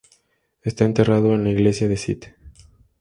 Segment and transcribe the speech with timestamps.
[0.63, 2.33] Está enterrada en la iglesia de St.